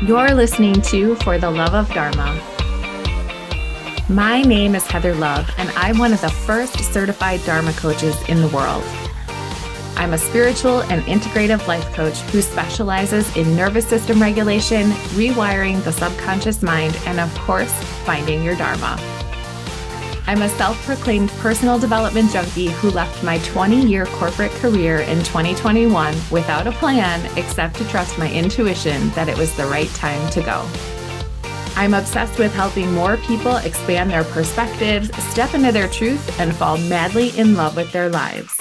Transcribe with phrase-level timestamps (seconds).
[0.00, 2.40] You're listening to For the Love of Dharma.
[4.08, 8.40] My name is Heather Love, and I'm one of the first certified Dharma coaches in
[8.40, 8.84] the world.
[9.96, 15.92] I'm a spiritual and integrative life coach who specializes in nervous system regulation, rewiring the
[15.92, 17.72] subconscious mind, and of course,
[18.04, 19.17] finding your Dharma.
[20.28, 25.20] I'm a self proclaimed personal development junkie who left my 20 year corporate career in
[25.20, 30.30] 2021 without a plan except to trust my intuition that it was the right time
[30.32, 30.68] to go.
[31.76, 36.76] I'm obsessed with helping more people expand their perspectives, step into their truth, and fall
[36.76, 38.54] madly in love with their lives.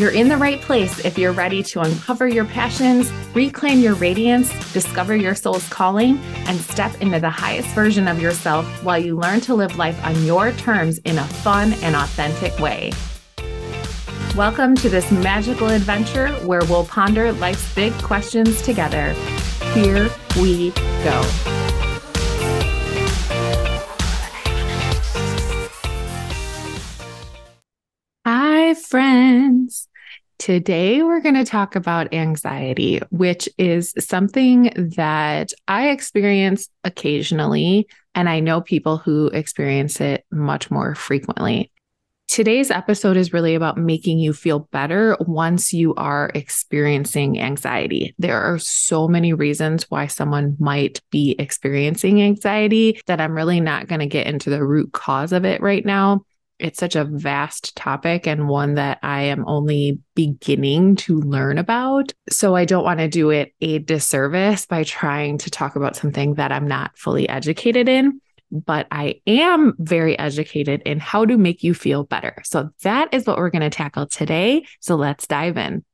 [0.00, 4.48] You're in the right place if you're ready to uncover your passions, reclaim your radiance,
[4.72, 9.42] discover your soul's calling, and step into the highest version of yourself while you learn
[9.42, 12.92] to live life on your terms in a fun and authentic way.
[14.34, 19.12] Welcome to this magical adventure where we'll ponder life's big questions together.
[19.74, 20.70] Here we
[21.04, 21.22] go.
[28.24, 29.89] Hi, friends.
[30.40, 37.86] Today, we're going to talk about anxiety, which is something that I experience occasionally.
[38.14, 41.70] And I know people who experience it much more frequently.
[42.26, 48.14] Today's episode is really about making you feel better once you are experiencing anxiety.
[48.18, 53.88] There are so many reasons why someone might be experiencing anxiety that I'm really not
[53.88, 56.24] going to get into the root cause of it right now
[56.60, 62.12] it's such a vast topic and one that I am only beginning to learn about.
[62.30, 66.34] So I don't want to do it a disservice by trying to talk about something
[66.34, 68.20] that I'm not fully educated in.
[68.52, 72.42] But I am very educated in how to make you feel better.
[72.44, 74.66] So that is what we're going to tackle today.
[74.80, 75.84] So let's dive in.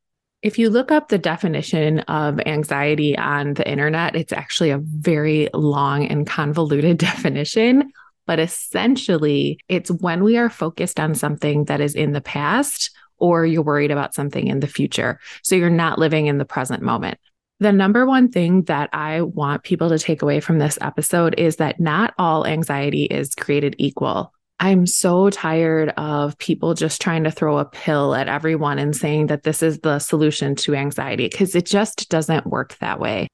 [0.42, 5.48] If you look up the definition of anxiety on the internet, it's actually a very
[5.52, 7.90] long and convoluted definition.
[8.26, 13.46] But essentially, it's when we are focused on something that is in the past or
[13.46, 15.18] you're worried about something in the future.
[15.42, 17.18] So you're not living in the present moment.
[17.60, 21.56] The number one thing that I want people to take away from this episode is
[21.56, 24.34] that not all anxiety is created equal.
[24.60, 29.28] I'm so tired of people just trying to throw a pill at everyone and saying
[29.28, 33.28] that this is the solution to anxiety because it just doesn't work that way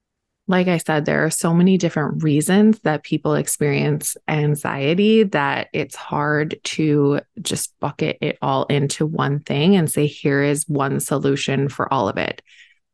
[0.47, 5.95] like I said, there are so many different reasons that people experience anxiety that it's
[5.95, 11.69] hard to just bucket it all into one thing and say, here is one solution
[11.69, 12.41] for all of it.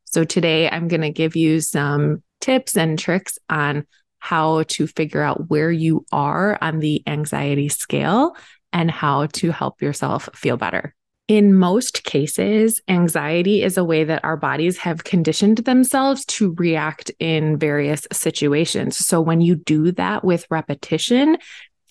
[0.05, 3.87] So today I'm going to give you some tips and tricks on
[4.19, 8.35] how to figure out where you are on the anxiety scale
[8.71, 10.93] and how to help yourself feel better.
[11.29, 17.11] In most cases, anxiety is a way that our bodies have conditioned themselves to react
[17.19, 18.97] in various situations.
[18.97, 21.37] So, when you do that with repetition,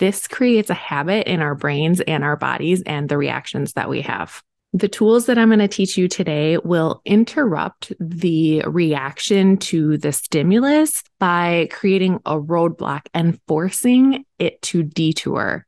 [0.01, 4.01] this creates a habit in our brains and our bodies and the reactions that we
[4.01, 4.43] have.
[4.73, 10.13] The tools that I'm going to teach you today will interrupt the reaction to the
[10.13, 15.65] stimulus by creating a roadblock and forcing it to detour.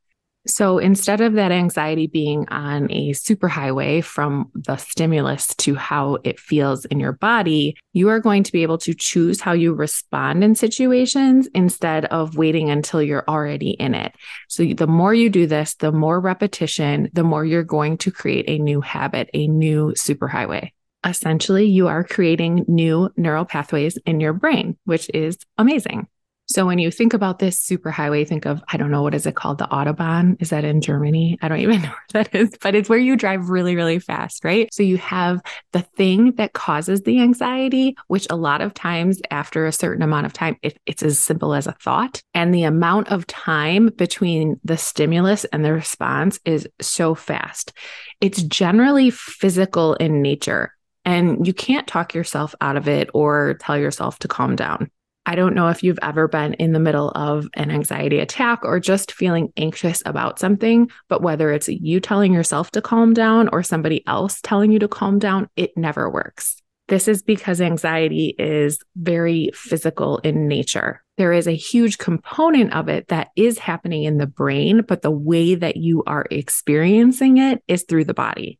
[0.47, 6.41] So instead of that anxiety being on a superhighway from the stimulus to how it
[6.41, 10.43] feels in your body, you are going to be able to choose how you respond
[10.43, 14.15] in situations instead of waiting until you're already in it.
[14.49, 18.47] So the more you do this, the more repetition, the more you're going to create
[18.49, 20.71] a new habit, a new superhighway.
[21.05, 26.07] Essentially, you are creating new neural pathways in your brain, which is amazing.
[26.50, 29.37] So when you think about this superhighway, think of, I don't know, what is it
[29.37, 29.59] called?
[29.59, 30.34] The Autobahn.
[30.41, 31.38] Is that in Germany?
[31.41, 34.44] I don't even know where that is, but it's where you drive really, really fast,
[34.44, 34.69] right?
[34.75, 35.41] So you have
[35.71, 40.27] the thing that causes the anxiety, which a lot of times after a certain amount
[40.27, 42.21] of time, it, it's as simple as a thought.
[42.34, 47.72] And the amount of time between the stimulus and the response is so fast.
[48.21, 50.74] It's generally physical in nature.
[51.04, 54.91] And you can't talk yourself out of it or tell yourself to calm down.
[55.30, 58.80] I don't know if you've ever been in the middle of an anxiety attack or
[58.80, 63.62] just feeling anxious about something, but whether it's you telling yourself to calm down or
[63.62, 66.60] somebody else telling you to calm down, it never works.
[66.88, 71.00] This is because anxiety is very physical in nature.
[71.16, 75.12] There is a huge component of it that is happening in the brain, but the
[75.12, 78.59] way that you are experiencing it is through the body.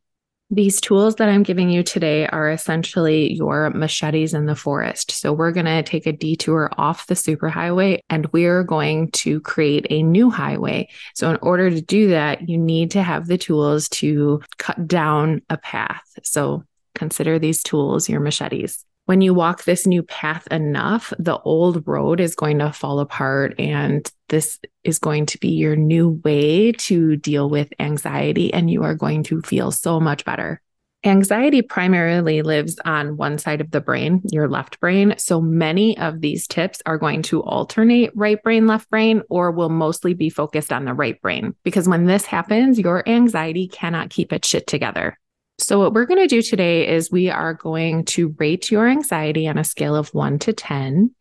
[0.53, 5.11] These tools that I'm giving you today are essentially your machetes in the forest.
[5.11, 9.87] So we're going to take a detour off the superhighway and we're going to create
[9.89, 10.89] a new highway.
[11.15, 15.41] So in order to do that, you need to have the tools to cut down
[15.49, 16.03] a path.
[16.23, 16.65] So
[16.95, 18.83] consider these tools your machetes.
[19.11, 23.53] When you walk this new path enough, the old road is going to fall apart.
[23.59, 28.53] And this is going to be your new way to deal with anxiety.
[28.53, 30.61] And you are going to feel so much better.
[31.03, 35.15] Anxiety primarily lives on one side of the brain, your left brain.
[35.17, 39.67] So many of these tips are going to alternate right brain, left brain, or will
[39.67, 41.53] mostly be focused on the right brain.
[41.65, 45.17] Because when this happens, your anxiety cannot keep its shit together.
[45.61, 49.47] So, what we're going to do today is we are going to rate your anxiety
[49.47, 51.13] on a scale of one to 10.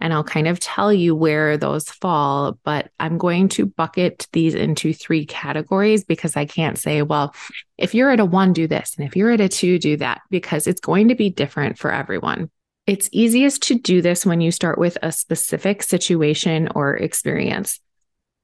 [0.00, 4.54] And I'll kind of tell you where those fall, but I'm going to bucket these
[4.54, 7.34] into three categories because I can't say, well,
[7.78, 8.94] if you're at a one, do this.
[8.98, 11.90] And if you're at a two, do that, because it's going to be different for
[11.90, 12.50] everyone.
[12.86, 17.80] It's easiest to do this when you start with a specific situation or experience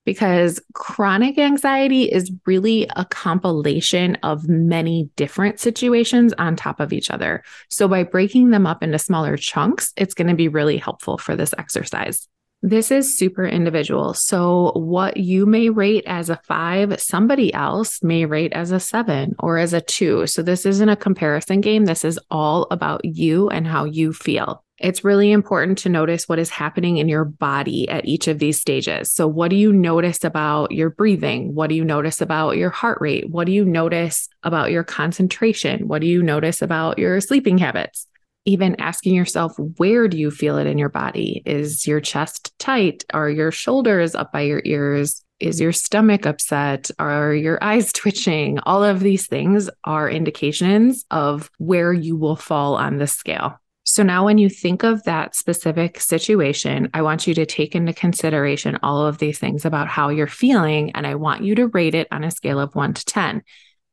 [0.05, 7.11] because chronic anxiety is really a compilation of many different situations on top of each
[7.11, 7.43] other.
[7.69, 11.37] So, by breaking them up into smaller chunks, it's going to be really helpful for
[11.37, 12.29] this exercise.
[12.62, 14.12] This is super individual.
[14.12, 19.35] So, what you may rate as a five, somebody else may rate as a seven
[19.38, 20.26] or as a two.
[20.26, 21.87] So, this isn't a comparison game.
[21.87, 26.38] This is all about you and how you feel it's really important to notice what
[26.38, 29.12] is happening in your body at each of these stages.
[29.12, 31.54] So, what do you notice about your breathing?
[31.54, 33.28] What do you notice about your heart rate?
[33.28, 35.86] What do you notice about your concentration?
[35.86, 38.06] What do you notice about your sleeping habits?
[38.46, 41.42] Even asking yourself, where do you feel it in your body?
[41.44, 43.04] Is your chest tight?
[43.12, 45.22] Are your shoulders up by your ears?
[45.40, 46.90] Is your stomach upset?
[46.98, 48.58] Are your eyes twitching?
[48.60, 53.60] All of these things are indications of where you will fall on the scale.
[53.90, 57.92] So now, when you think of that specific situation, I want you to take into
[57.92, 61.96] consideration all of these things about how you're feeling, and I want you to rate
[61.96, 63.42] it on a scale of one to 10.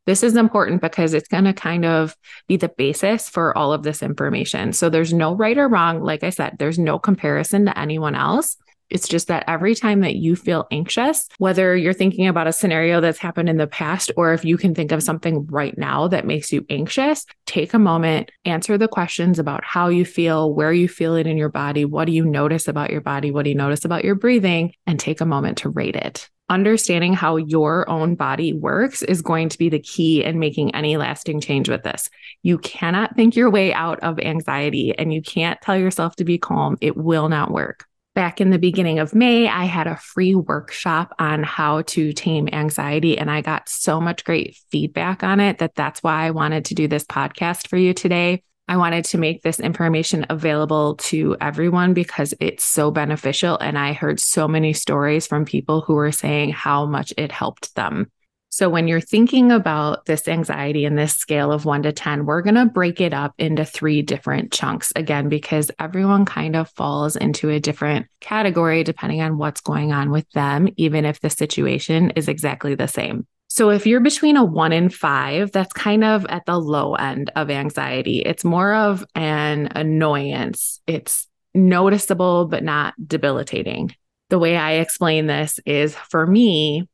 [0.05, 2.15] This is important because it's going to kind of
[2.47, 4.71] be the basis for all of this information.
[4.71, 6.03] So there's no right or wrong.
[6.03, 8.55] Like I said, there's no comparison to anyone else.
[8.89, 13.01] It's just that every time that you feel anxious, whether you're thinking about a scenario
[13.01, 16.25] that's happened in the past, or if you can think of something right now that
[16.25, 20.87] makes you anxious, take a moment, answer the questions about how you feel, where you
[20.87, 23.55] feel it in your body, what do you notice about your body, what do you
[23.55, 26.29] notice about your breathing, and take a moment to rate it.
[26.49, 30.95] Understanding how your own body works is going to be the key in making any
[30.95, 32.09] lasting change with this.
[32.41, 36.37] You cannot think your way out of anxiety and you can't tell yourself to be
[36.37, 36.77] calm.
[36.79, 37.86] It will not work
[38.17, 42.49] back in the beginning of May, I had a free workshop on how to tame
[42.51, 46.65] anxiety, and I got so much great feedback on it that that's why I wanted
[46.65, 48.41] to do this podcast for you today.
[48.67, 53.55] I wanted to make this information available to everyone because it's so beneficial.
[53.59, 57.75] And I heard so many stories from people who were saying how much it helped
[57.75, 58.09] them.
[58.57, 62.41] So, when you're thinking about this anxiety in this scale of one to 10, we're
[62.41, 67.15] going to break it up into three different chunks again, because everyone kind of falls
[67.15, 72.09] into a different category depending on what's going on with them, even if the situation
[72.15, 73.27] is exactly the same.
[73.47, 77.29] So, if you're between a one and five, that's kind of at the low end
[77.35, 78.23] of anxiety.
[78.25, 83.95] It's more of an annoyance, it's noticeable, but not debilitating.
[84.29, 86.87] The way I explain this is for me,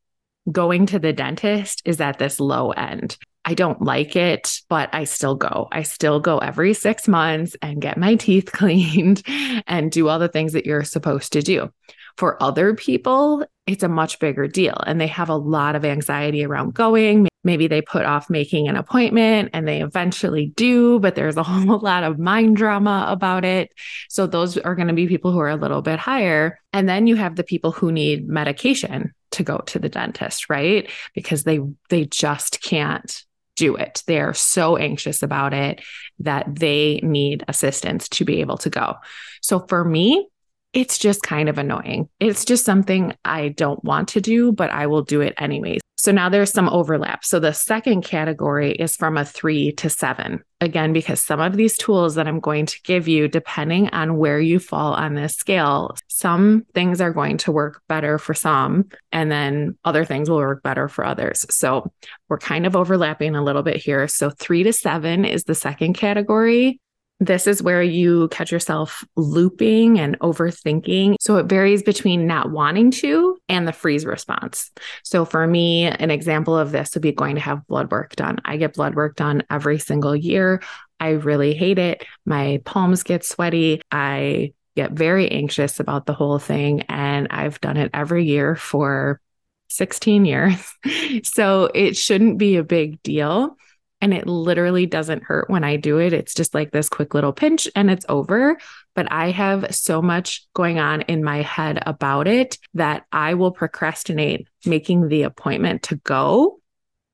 [0.51, 3.17] going to the dentist is at this low end.
[3.45, 5.67] I don't like it, but I still go.
[5.71, 9.23] I still go every six months and get my teeth cleaned
[9.67, 11.69] and do all the things that you're supposed to do.
[12.17, 16.45] For other people, it's a much bigger deal and they have a lot of anxiety
[16.45, 17.27] around going.
[17.43, 21.79] Maybe they put off making an appointment and they eventually do, but there's a whole
[21.79, 23.73] lot of mind drama about it.
[24.09, 26.59] So those are going to be people who are a little bit higher.
[26.71, 30.89] And then you have the people who need medication to go to the dentist, right?
[31.13, 31.59] Because they
[31.89, 33.23] they just can't
[33.55, 34.03] do it.
[34.07, 35.81] They are so anxious about it
[36.19, 38.95] that they need assistance to be able to go.
[39.41, 40.27] So for me,
[40.73, 42.09] it's just kind of annoying.
[42.19, 45.81] It's just something I don't want to do, but I will do it anyways.
[45.95, 47.23] So now there's some overlap.
[47.23, 50.43] So the second category is from a three to seven.
[50.59, 54.39] Again, because some of these tools that I'm going to give you, depending on where
[54.39, 59.31] you fall on this scale, some things are going to work better for some, and
[59.31, 61.45] then other things will work better for others.
[61.49, 61.93] So
[62.27, 64.07] we're kind of overlapping a little bit here.
[64.09, 66.81] So three to seven is the second category.
[67.19, 71.15] This is where you catch yourself looping and overthinking.
[71.19, 74.71] So it varies between not wanting to and the freeze response.
[75.03, 78.39] So for me, an example of this would be going to have blood work done.
[78.43, 80.61] I get blood work done every single year.
[80.99, 82.05] I really hate it.
[82.25, 83.81] My palms get sweaty.
[83.91, 86.81] I get very anxious about the whole thing.
[86.83, 89.21] And I've done it every year for
[89.69, 90.73] 16 years.
[91.23, 93.55] so it shouldn't be a big deal.
[94.03, 96.11] And it literally doesn't hurt when I do it.
[96.11, 98.57] It's just like this quick little pinch and it's over.
[98.95, 103.51] But I have so much going on in my head about it that I will
[103.51, 106.59] procrastinate making the appointment to go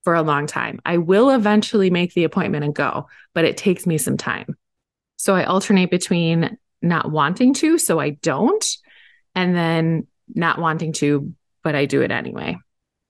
[0.03, 0.79] for a long time.
[0.83, 4.57] I will eventually make the appointment and go, but it takes me some time.
[5.17, 8.65] So I alternate between not wanting to, so I don't,
[9.35, 12.57] and then not wanting to, but I do it anyway.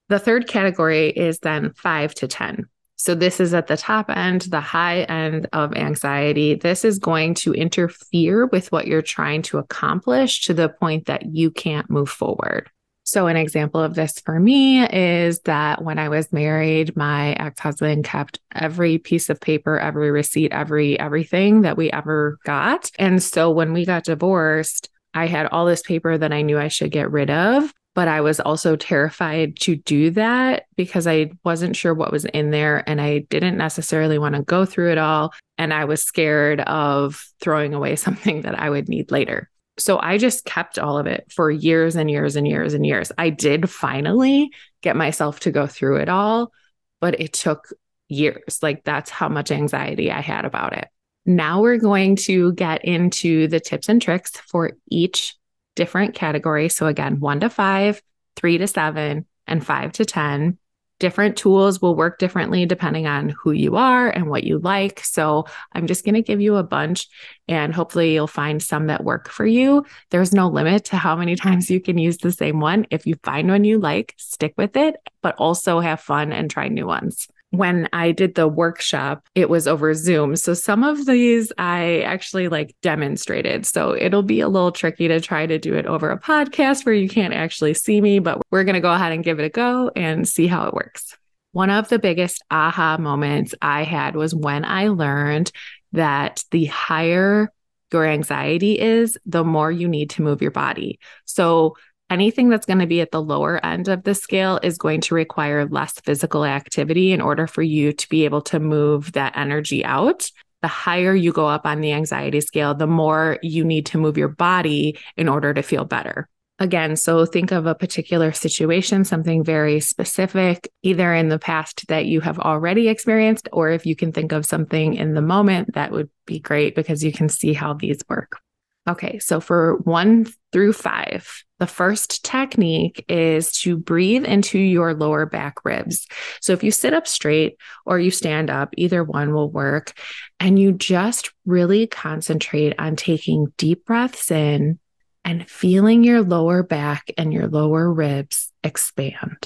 [0.09, 2.65] The third category is then five to 10.
[2.99, 6.55] So, this is at the top end, the high end of anxiety.
[6.55, 11.25] This is going to interfere with what you're trying to accomplish to the point that
[11.27, 12.69] you can't move forward.
[13.05, 17.61] So, an example of this for me is that when I was married, my ex
[17.61, 22.91] husband kept every piece of paper, every receipt, every everything that we ever got.
[22.99, 26.67] And so, when we got divorced, I had all this paper that I knew I
[26.67, 31.75] should get rid of but I was also terrified to do that because I wasn't
[31.75, 35.33] sure what was in there and I didn't necessarily want to go through it all.
[35.57, 39.49] And I was scared of throwing away something that I would need later.
[39.77, 43.11] So I just kept all of it for years and years and years and years.
[43.17, 46.51] I did finally get myself to go through it all,
[46.99, 47.69] but it took
[48.09, 48.59] years.
[48.61, 50.89] Like that's how much anxiety I had about it.
[51.25, 55.35] Now we're going to get into the tips and tricks for each
[55.75, 56.75] different categories.
[56.75, 58.01] So, again, one to five,
[58.35, 60.57] three to seven, and five to 10.
[60.99, 64.99] Different tools will work differently depending on who you are and what you like.
[65.03, 67.07] So, I'm just going to give you a bunch
[67.47, 69.85] and hopefully you'll find some that work for you.
[70.11, 72.85] There's no limit to how many times you can use the same one.
[72.91, 76.67] If you find one you like, stick with it, but also have fun and try
[76.67, 80.35] new ones when I did the workshop, it was over Zoom.
[80.35, 83.65] So some of these I actually like demonstrated.
[83.65, 86.93] So it'll be a little tricky to try to do it over a podcast where
[86.93, 89.49] you can't actually see me, but we're going to go ahead and give it a
[89.49, 91.17] go and see how it works.
[91.51, 95.51] One of the biggest aha moments I had was when I learned
[95.93, 97.51] that the higher
[97.91, 100.99] your anxiety is, the more you need to move your body.
[101.25, 101.75] So
[102.09, 105.15] anything that's going to be at the lower end of the scale is going to
[105.15, 109.83] require less physical activity in order for you to be able to move that energy
[109.85, 110.29] out.
[110.61, 114.17] The higher you go up on the anxiety scale, the more you need to move
[114.17, 116.27] your body in order to feel better.
[116.61, 122.05] Again, so think of a particular situation, something very specific, either in the past that
[122.05, 125.93] you have already experienced, or if you can think of something in the moment, that
[125.93, 128.41] would be great because you can see how these work.
[128.89, 135.27] Okay, so for one through five, the first technique is to breathe into your lower
[135.27, 136.07] back ribs.
[136.41, 139.93] So if you sit up straight or you stand up, either one will work.
[140.39, 144.79] And you just really concentrate on taking deep breaths in
[145.23, 149.37] and feeling your lower back and your lower ribs expand.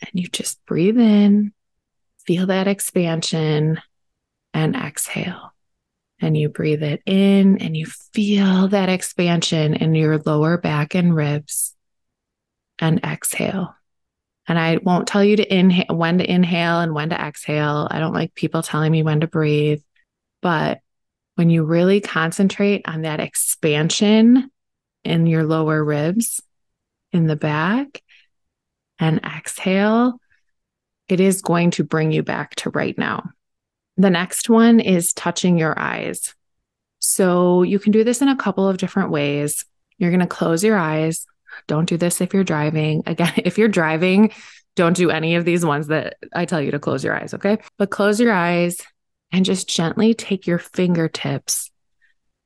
[0.00, 1.52] And you just breathe in,
[2.24, 3.78] feel that expansion,
[4.54, 5.52] and exhale
[6.20, 11.14] and you breathe it in and you feel that expansion in your lower back and
[11.14, 11.74] ribs
[12.78, 13.74] and exhale.
[14.46, 17.86] And I won't tell you to inhale when to inhale and when to exhale.
[17.90, 19.82] I don't like people telling me when to breathe,
[20.40, 20.80] but
[21.34, 24.50] when you really concentrate on that expansion
[25.04, 26.40] in your lower ribs
[27.12, 28.02] in the back
[28.98, 30.18] and exhale,
[31.08, 33.30] it is going to bring you back to right now.
[33.98, 36.34] The next one is touching your eyes.
[37.00, 39.64] So you can do this in a couple of different ways.
[39.98, 41.26] You're going to close your eyes.
[41.66, 43.02] Don't do this if you're driving.
[43.06, 44.32] Again, if you're driving,
[44.76, 47.58] don't do any of these ones that I tell you to close your eyes, okay?
[47.76, 48.78] But close your eyes
[49.32, 51.70] and just gently take your fingertips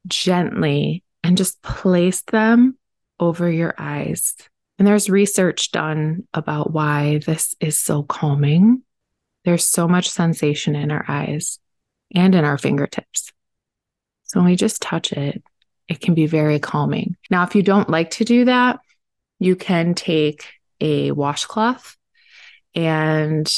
[0.08, 2.78] gently and just place them
[3.20, 4.34] over your eyes.
[4.78, 8.82] And there's research done about why this is so calming.
[9.44, 11.58] There's so much sensation in our eyes
[12.14, 13.32] and in our fingertips.
[14.24, 15.42] So when we just touch it,
[15.88, 17.16] it can be very calming.
[17.30, 18.80] Now, if you don't like to do that,
[19.38, 20.46] you can take
[20.80, 21.96] a washcloth
[22.74, 23.52] and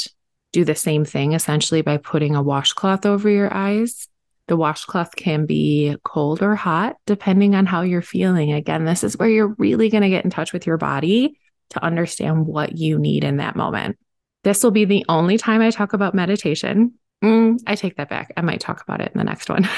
[0.53, 4.09] do the same thing essentially by putting a washcloth over your eyes.
[4.47, 8.53] The washcloth can be cold or hot, depending on how you're feeling.
[8.53, 11.39] Again, this is where you're really going to get in touch with your body
[11.71, 13.99] to understand what you need in that moment.
[14.45, 16.95] This will be the only time I talk about meditation.
[17.23, 18.33] Mm, I take that back.
[18.37, 19.69] I might talk about it in the next one,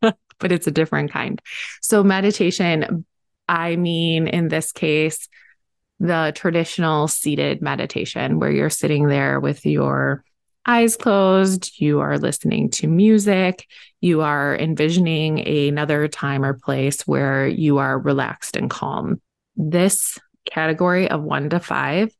[0.00, 1.40] but it's a different kind.
[1.82, 3.04] So, meditation,
[3.48, 5.28] I mean, in this case,
[6.00, 10.24] the traditional seated meditation where you're sitting there with your
[10.66, 13.66] eyes closed, you are listening to music,
[14.00, 19.20] you are envisioning another time or place where you are relaxed and calm.
[19.54, 20.18] This
[20.50, 22.10] category of one to five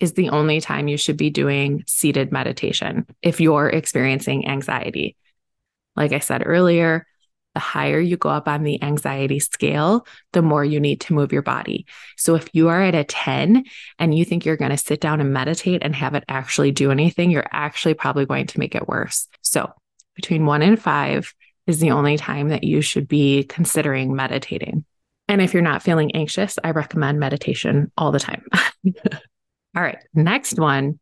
[0.00, 5.16] is the only time you should be doing seated meditation if you're experiencing anxiety.
[5.96, 7.06] Like I said earlier,
[7.54, 11.32] the higher you go up on the anxiety scale, the more you need to move
[11.32, 11.86] your body.
[12.16, 13.64] So if you are at a 10
[13.98, 16.90] and you think you're going to sit down and meditate and have it actually do
[16.90, 19.28] anything, you're actually probably going to make it worse.
[19.42, 19.72] So
[20.16, 21.32] between one and five
[21.66, 24.84] is the only time that you should be considering meditating.
[25.28, 28.44] And if you're not feeling anxious, I recommend meditation all the time.
[29.76, 30.98] all right, next one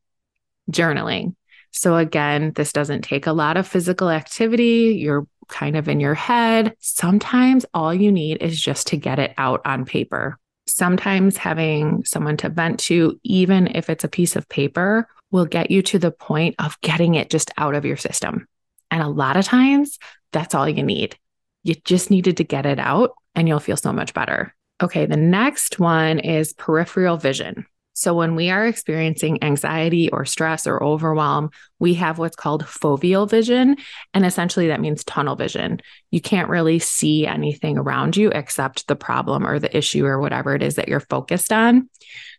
[0.70, 1.34] journaling.
[1.72, 4.96] So, again, this doesn't take a lot of physical activity.
[5.00, 6.74] You're kind of in your head.
[6.80, 10.38] Sometimes all you need is just to get it out on paper.
[10.66, 15.70] Sometimes having someone to vent to, even if it's a piece of paper, will get
[15.70, 18.46] you to the point of getting it just out of your system.
[18.90, 19.98] And a lot of times,
[20.32, 21.16] that's all you need.
[21.62, 24.54] You just needed to get it out and you'll feel so much better.
[24.82, 27.66] Okay, the next one is peripheral vision.
[27.94, 33.28] So, when we are experiencing anxiety or stress or overwhelm, we have what's called foveal
[33.28, 33.76] vision.
[34.14, 35.80] And essentially, that means tunnel vision.
[36.10, 40.54] You can't really see anything around you except the problem or the issue or whatever
[40.54, 41.90] it is that you're focused on.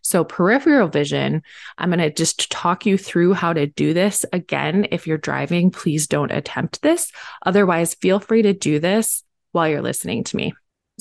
[0.02, 1.42] So, peripheral vision,
[1.78, 4.26] I'm going to just talk you through how to do this.
[4.32, 7.12] Again, if you're driving, please don't attempt this.
[7.46, 10.52] Otherwise, feel free to do this while you're listening to me.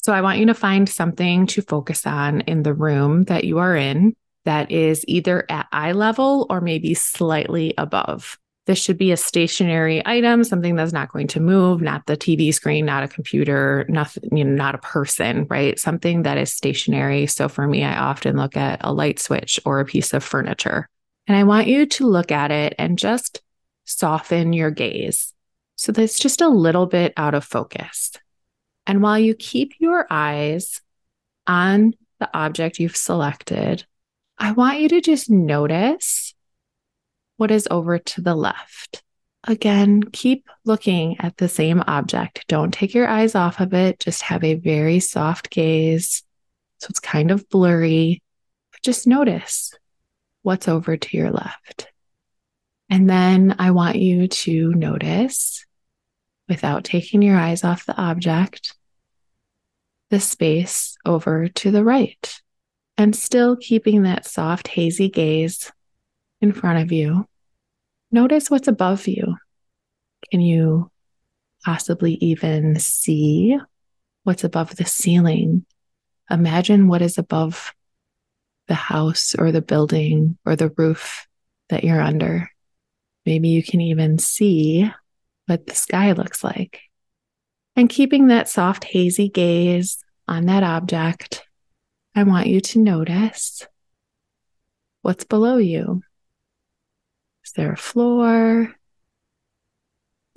[0.04, 3.58] So, I want you to find something to focus on in the room that you
[3.58, 8.38] are in that is either at eye level or maybe slightly above.
[8.66, 12.54] This should be a stationary item, something that's not going to move, not the TV
[12.54, 15.78] screen, not a computer, nothing, you know, not a person, right?
[15.78, 17.28] Something that is stationary.
[17.28, 20.88] So for me, I often look at a light switch or a piece of furniture.
[21.28, 23.42] And I want you to look at it and just
[23.84, 25.34] soften your gaze.
[25.76, 28.14] So that's just a little bit out of focus.
[28.88, 30.82] And while you keep your eyes
[31.48, 33.86] on the object you've selected,
[34.44, 36.36] I want you to just notice
[37.38, 39.02] what is over to the left.
[39.46, 42.44] Again, keep looking at the same object.
[42.50, 44.02] Don't take your eyes off of it.
[44.02, 46.24] Just have a very soft gaze.
[46.80, 48.22] So it's kind of blurry.
[48.74, 49.72] But just notice
[50.42, 51.88] what's over to your left.
[52.90, 55.66] And then I want you to notice,
[56.50, 58.76] without taking your eyes off the object,
[60.10, 62.42] the space over to the right
[62.98, 65.72] and still keeping that soft, hazy gaze
[66.42, 67.26] in front of you.
[68.12, 69.36] Notice what's above you.
[70.32, 70.92] Can you
[71.64, 73.58] possibly even see
[74.24, 75.66] what's above the ceiling?
[76.30, 77.74] Imagine what is above
[78.68, 81.28] the house or the building or the roof
[81.70, 82.50] that you're under.
[83.26, 84.90] Maybe you can even see
[85.48, 86.82] what the sky looks like.
[87.76, 91.44] And keeping that soft, hazy gaze on that object
[92.16, 93.66] I want you to notice
[95.02, 96.04] what's below you.
[97.44, 98.74] Is there a floor?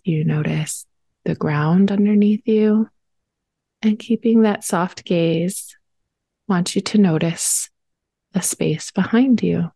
[0.05, 0.87] Do you notice
[1.25, 2.89] the ground underneath you?
[3.83, 5.77] And keeping that soft gaze,
[6.49, 7.69] I want you to notice
[8.33, 9.71] the space behind you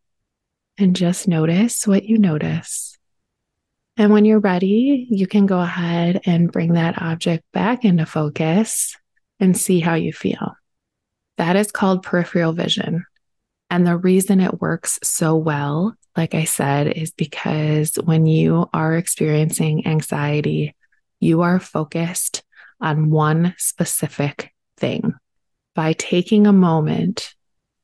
[0.78, 2.96] and just notice what you notice.
[3.98, 8.96] And when you're ready, you can go ahead and bring that object back into focus
[9.38, 10.54] and see how you feel.
[11.40, 13.06] That is called peripheral vision.
[13.70, 18.94] And the reason it works so well, like I said, is because when you are
[18.94, 20.76] experiencing anxiety,
[21.18, 22.42] you are focused
[22.78, 25.14] on one specific thing.
[25.74, 27.34] By taking a moment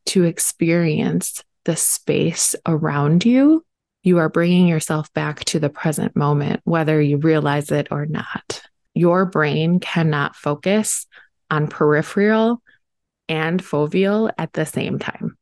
[0.08, 3.64] to experience the space around you,
[4.02, 8.60] you are bringing yourself back to the present moment, whether you realize it or not.
[8.92, 11.06] Your brain cannot focus
[11.50, 12.60] on peripheral
[13.28, 15.36] and foveal at the same time.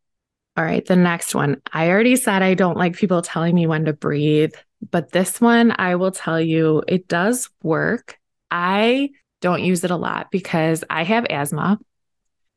[0.57, 1.61] All right, the next one.
[1.73, 4.53] I already said I don't like people telling me when to breathe,
[4.91, 8.19] but this one I will tell you it does work.
[8.51, 11.79] I don't use it a lot because I have asthma.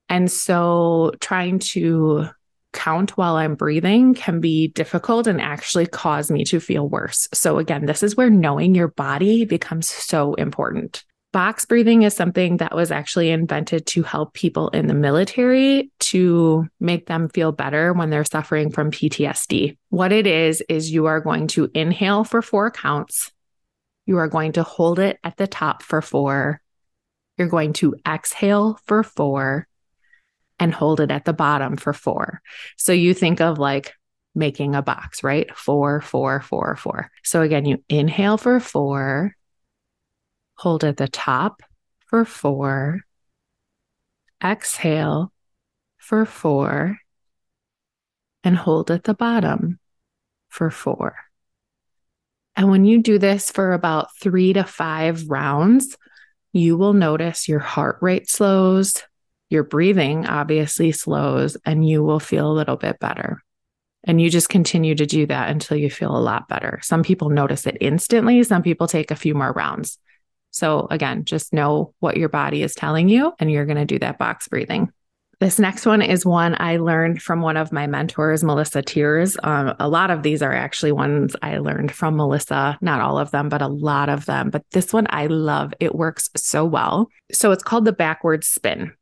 [0.10, 2.30] And so trying to
[2.74, 7.28] count while I'm breathing can be difficult and actually cause me to feel worse.
[7.34, 11.04] So, again, this is where knowing your body becomes so important.
[11.34, 16.66] Box breathing is something that was actually invented to help people in the military to
[16.80, 19.78] make them feel better when they're suffering from PTSD.
[19.90, 23.32] What it is, is you are going to inhale for four counts.
[24.06, 26.62] You are going to hold it at the top for four.
[27.38, 29.68] You're going to exhale for four
[30.60, 32.42] and hold it at the bottom for four.
[32.78, 33.94] So you think of like
[34.34, 35.56] making a box, right?
[35.56, 37.12] Four, four, four, four.
[37.24, 39.36] So again, you inhale for four
[40.58, 41.62] Hold at the top
[42.08, 43.02] for four.
[44.44, 45.32] Exhale
[45.98, 47.00] for four.
[48.44, 49.78] and hold at the bottom
[50.48, 51.16] for four.
[52.56, 55.98] And when you do this for about three to five rounds,
[56.54, 59.04] you will notice your heart rate slows,
[59.50, 63.44] your breathing obviously slows, and you will feel a little bit better.
[64.06, 66.80] And you just continue to do that until you feel a lot better.
[66.82, 70.00] Some people notice it instantly, some people take a few more rounds.
[70.58, 74.00] So, again, just know what your body is telling you, and you're going to do
[74.00, 74.92] that box breathing.
[75.40, 79.38] This next one is one I learned from one of my mentors, Melissa Tiers.
[79.44, 83.30] Um, a lot of these are actually ones I learned from Melissa, not all of
[83.30, 84.50] them, but a lot of them.
[84.50, 85.76] But this one I love.
[85.80, 87.10] It works so well.
[87.32, 88.94] So it's called the backward spin.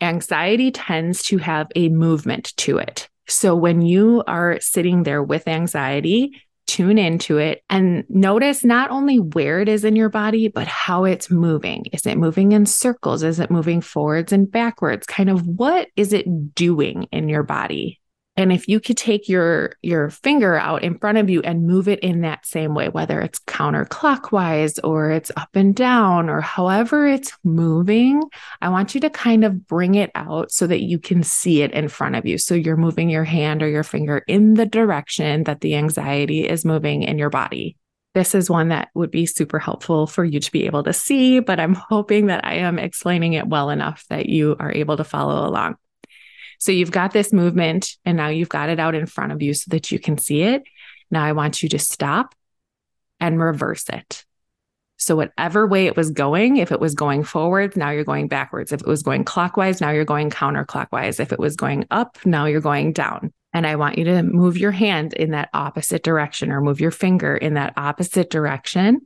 [0.00, 3.08] Anxiety tends to have a movement to it.
[3.28, 9.18] So when you are sitting there with anxiety, tune into it and notice not only
[9.18, 11.84] where it is in your body, but how it's moving.
[11.92, 13.22] Is it moving in circles?
[13.22, 15.06] Is it moving forwards and backwards?
[15.06, 18.00] Kind of what is it doing in your body?
[18.36, 21.86] And if you could take your your finger out in front of you and move
[21.86, 27.06] it in that same way, whether it's counterclockwise or it's up and down or however
[27.06, 28.22] it's moving,
[28.60, 31.70] I want you to kind of bring it out so that you can see it
[31.70, 32.38] in front of you.
[32.38, 36.64] So you're moving your hand or your finger in the direction that the anxiety is
[36.64, 37.76] moving in your body.
[38.14, 41.40] This is one that would be super helpful for you to be able to see,
[41.40, 45.04] but I'm hoping that I am explaining it well enough that you are able to
[45.04, 45.76] follow along.
[46.58, 49.54] So you've got this movement and now you've got it out in front of you
[49.54, 50.62] so that you can see it.
[51.10, 52.34] Now I want you to stop
[53.20, 54.24] and reverse it.
[54.96, 58.72] So, whatever way it was going, if it was going forward, now you're going backwards.
[58.72, 61.20] If it was going clockwise, now you're going counterclockwise.
[61.20, 63.32] If it was going up, now you're going down.
[63.52, 66.90] And I want you to move your hand in that opposite direction or move your
[66.90, 69.02] finger in that opposite direction.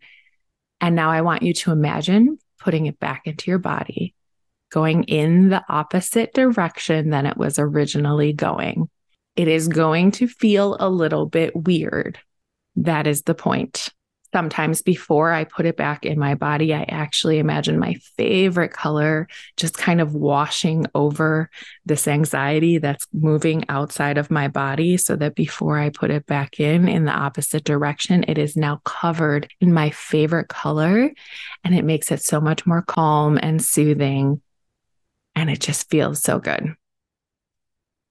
[0.81, 4.15] And now I want you to imagine putting it back into your body
[4.71, 8.89] going in the opposite direction than it was originally going.
[9.37, 12.19] It is going to feel a little bit weird.
[12.77, 13.89] That is the point.
[14.35, 19.27] Sometimes before I put it back in my body, I actually imagine my favorite color
[19.57, 21.49] just kind of washing over
[21.87, 26.61] this anxiety that's moving outside of my body so that before I put it back
[26.61, 31.11] in in the opposite direction, it is now covered in my favorite color.
[31.65, 34.43] And it makes it so much more calm and soothing
[35.39, 36.75] and it just feels so good.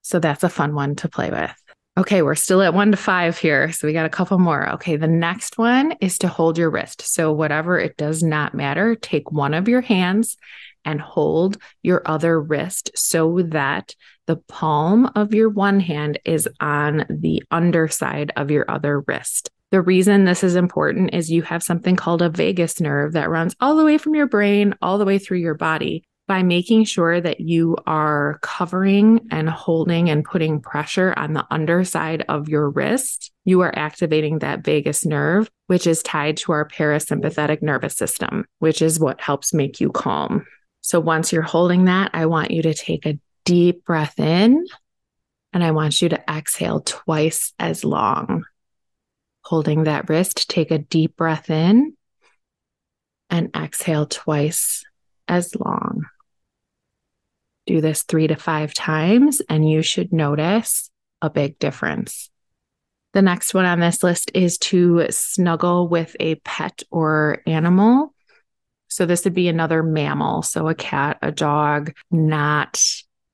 [0.02, 1.54] So that's a fun one to play with.
[1.98, 3.72] Okay, we're still at one to five here.
[3.72, 4.70] So we got a couple more.
[4.74, 7.02] Okay, the next one is to hold your wrist.
[7.02, 8.96] So, whatever, it does not matter.
[8.96, 10.38] Take one of your hands
[10.86, 13.96] and hold your other wrist so that
[14.28, 19.50] the palm of your one hand is on the underside of your other wrist.
[19.72, 23.56] The reason this is important is you have something called a vagus nerve that runs
[23.60, 27.22] all the way from your brain all the way through your body by making sure
[27.22, 33.32] that you are covering and holding and putting pressure on the underside of your wrist,
[33.46, 38.82] you are activating that vagus nerve, which is tied to our parasympathetic nervous system, which
[38.82, 40.46] is what helps make you calm.
[40.82, 44.66] So once you're holding that, I want you to take a deep breath in
[45.54, 48.44] and I want you to exhale twice as long.
[49.44, 51.96] Holding that wrist, take a deep breath in
[53.30, 54.84] and exhale twice
[55.30, 56.04] as long.
[57.68, 60.90] Do this three to five times, and you should notice
[61.22, 62.30] a big difference.
[63.14, 68.14] The next one on this list is to snuggle with a pet or animal.
[68.88, 70.44] So, this would be another mammal.
[70.44, 72.82] So, a cat, a dog, not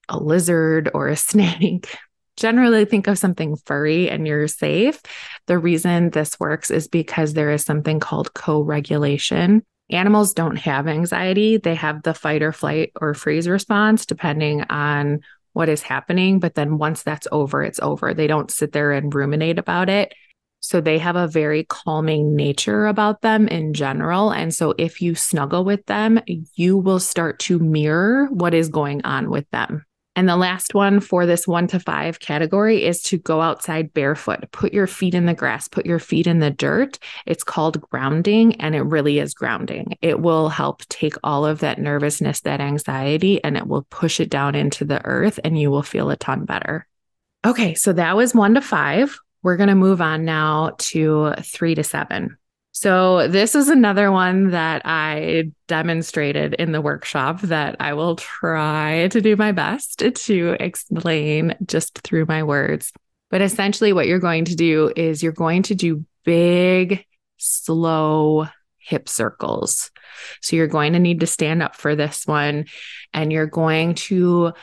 [0.09, 1.95] a lizard or a snake.
[2.35, 4.99] Generally, think of something furry and you're safe.
[5.45, 10.87] The reason this works is because there is something called co regulation Animals don't have
[10.87, 11.57] anxiety.
[11.57, 15.19] They have the fight or flight or freeze response, depending on
[15.53, 16.39] what is happening.
[16.39, 18.13] But then once that's over, it's over.
[18.13, 20.13] They don't sit there and ruminate about it.
[20.61, 24.31] So they have a very calming nature about them in general.
[24.31, 26.21] And so if you snuggle with them,
[26.55, 29.85] you will start to mirror what is going on with them.
[30.15, 34.51] And the last one for this one to five category is to go outside barefoot.
[34.51, 36.99] Put your feet in the grass, put your feet in the dirt.
[37.25, 39.97] It's called grounding, and it really is grounding.
[40.01, 44.29] It will help take all of that nervousness, that anxiety, and it will push it
[44.29, 46.87] down into the earth, and you will feel a ton better.
[47.43, 49.17] Okay, so that was one to five.
[49.41, 52.37] We're going to move on now to three to seven.
[52.75, 59.09] So, this is another one that I demonstrated in the workshop that I will try
[59.09, 62.91] to do my best to explain just through my words.
[63.29, 67.05] But essentially, what you're going to do is you're going to do big,
[67.37, 68.47] slow
[68.79, 69.91] hip circles.
[70.41, 72.65] So, you're going to need to stand up for this one
[73.13, 74.53] and you're going to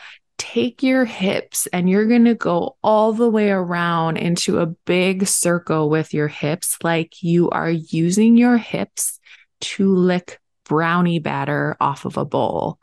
[0.40, 5.26] take your hips and you're going to go all the way around into a big
[5.26, 9.20] circle with your hips, like you are using your hips
[9.60, 12.78] to lick brownie batter off of a bowl.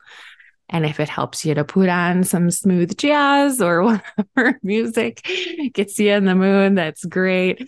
[0.69, 3.81] And if it helps you to put on some smooth jazz or
[4.35, 5.27] whatever music
[5.73, 7.67] gets you in the mood, that's great.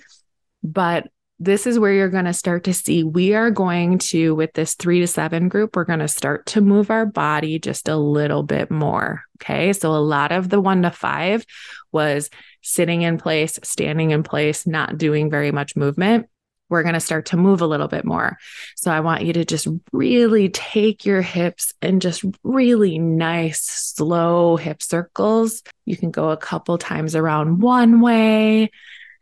[0.62, 1.08] But
[1.40, 4.76] this is where you're going to start to see we are going to, with this
[4.76, 8.44] three to seven group, we're going to start to move our body just a little
[8.44, 9.24] bit more.
[9.42, 9.72] Okay.
[9.72, 11.46] So a lot of the one to five
[11.94, 12.30] was
[12.62, 16.28] sitting in place, standing in place, not doing very much movement.
[16.68, 18.38] We're going to start to move a little bit more.
[18.76, 24.58] So I want you to just really take your hips and just really nice, slow
[24.58, 25.64] hip circles.
[25.86, 28.70] You can go a couple times around one way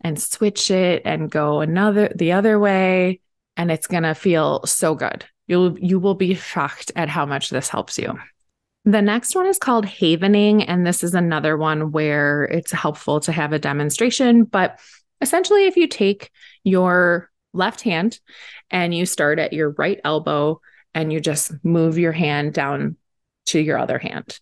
[0.02, 3.20] and switch it and go another the other way
[3.56, 5.26] and it's going to feel so good.
[5.48, 8.18] You'll you will be shocked at how much this helps you.
[8.86, 13.32] The next one is called havening and this is another one where it's helpful to
[13.32, 14.80] have a demonstration, but
[15.20, 16.32] essentially if you take
[16.64, 18.20] your left hand
[18.70, 20.62] and you start at your right elbow
[20.94, 22.96] and you just move your hand down
[23.48, 24.40] to your other hand.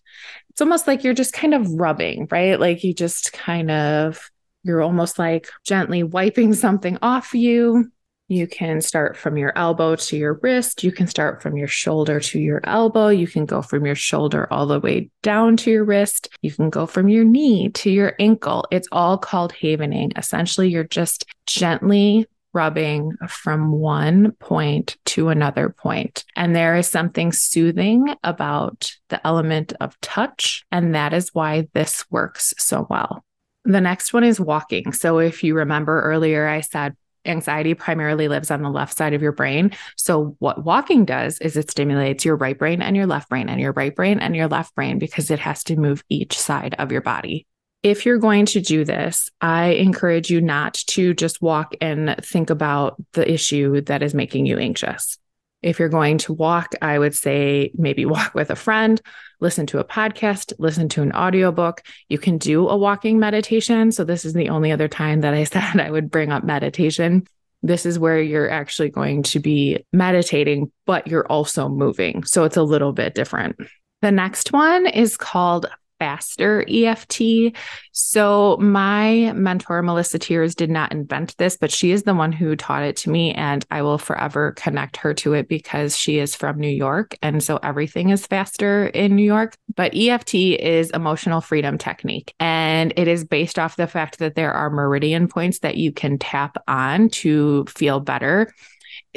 [0.50, 2.58] It's almost like you're just kind of rubbing, right?
[2.58, 4.30] Like you just kind of
[4.66, 7.90] you're almost like gently wiping something off you.
[8.28, 10.82] You can start from your elbow to your wrist.
[10.82, 13.08] You can start from your shoulder to your elbow.
[13.08, 16.28] You can go from your shoulder all the way down to your wrist.
[16.42, 18.66] You can go from your knee to your ankle.
[18.72, 20.18] It's all called havening.
[20.18, 26.24] Essentially, you're just gently rubbing from one point to another point.
[26.34, 30.64] And there is something soothing about the element of touch.
[30.72, 33.25] And that is why this works so well.
[33.66, 34.92] The next one is walking.
[34.92, 39.22] So if you remember earlier, I said anxiety primarily lives on the left side of
[39.22, 39.72] your brain.
[39.96, 43.60] So what walking does is it stimulates your right brain and your left brain and
[43.60, 46.92] your right brain and your left brain because it has to move each side of
[46.92, 47.44] your body.
[47.82, 52.50] If you're going to do this, I encourage you not to just walk and think
[52.50, 55.18] about the issue that is making you anxious.
[55.62, 59.00] If you're going to walk, I would say maybe walk with a friend,
[59.40, 61.82] listen to a podcast, listen to an audiobook.
[62.08, 63.92] You can do a walking meditation.
[63.92, 67.26] So, this is the only other time that I said I would bring up meditation.
[67.62, 72.24] This is where you're actually going to be meditating, but you're also moving.
[72.24, 73.56] So, it's a little bit different.
[74.02, 75.66] The next one is called
[75.98, 77.54] faster EFT.
[77.92, 82.56] So, my mentor, Melissa Tiers, did not invent this, but she is the one who
[82.56, 83.32] taught it to me.
[83.32, 87.16] And I will forever connect her to it because she is from New York.
[87.22, 89.56] And so everything is faster in New York.
[89.74, 92.34] But EFT is emotional freedom technique.
[92.40, 96.18] And it is based off the fact that there are meridian points that you can
[96.18, 98.52] tap on to feel better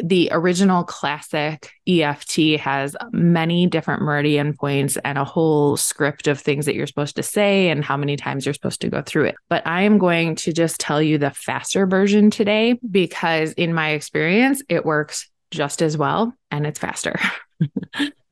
[0.04, 6.66] the original classic EFT has many different meridian points and a whole script of things
[6.66, 9.36] that you're supposed to say and how many times you're supposed to go through it.
[9.50, 13.90] But I am going to just tell you the faster version today because, in my
[13.90, 17.20] experience, it works just as well and it's faster.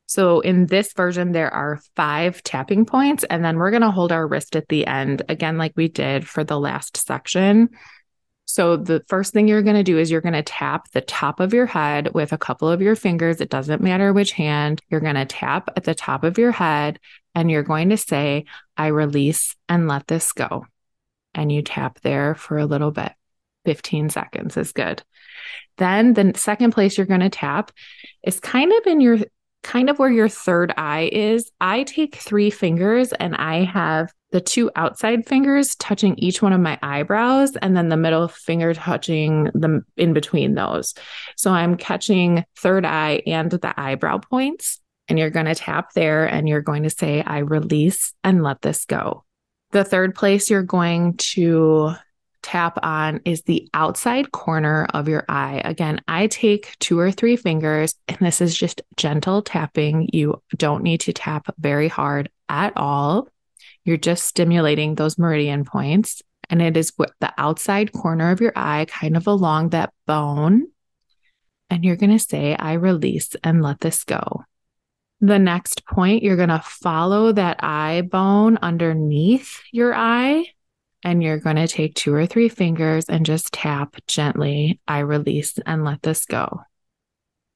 [0.08, 4.14] So in this version, there are five tapping points, and then we're going to hold
[4.14, 7.70] our wrist at the end, again, like we did for the last section.
[8.50, 11.42] So, the first thing you're going to do is you're going to tap the top
[11.42, 13.42] of your head with a couple of your fingers.
[13.42, 14.82] It doesn't matter which hand.
[14.90, 17.00] You're going to tap at the top of your head
[17.36, 18.46] and you're going to say,
[18.78, 20.66] I release and let this go.
[21.36, 23.12] And you tap there for a little bit.
[23.66, 25.04] 15 seconds is good.
[25.78, 27.72] Then the second place you're going to tap
[28.24, 29.20] is kind of in your
[29.68, 31.52] kind of where your third eye is.
[31.60, 36.62] I take three fingers and I have the two outside fingers touching each one of
[36.62, 40.94] my eyebrows and then the middle finger touching the in between those.
[41.36, 46.26] So I'm catching third eye and the eyebrow points and you're going to tap there
[46.26, 49.26] and you're going to say I release and let this go.
[49.72, 51.94] The third place you're going to
[52.42, 55.62] tap on is the outside corner of your eye.
[55.64, 60.10] Again, I take two or three fingers, and this is just gentle tapping.
[60.14, 63.28] You don't need to tap very hard at all.
[63.84, 66.22] You're just stimulating those meridian points.
[66.50, 70.68] And it is the outside corner of your eye, kind of along that bone.
[71.70, 74.44] And you're going to say, I release and let this go.
[75.20, 80.46] The next point, you're going to follow that eye bone underneath your eye.
[81.08, 85.58] And you're going to take two or three fingers and just tap gently, I release
[85.66, 86.64] and let this go.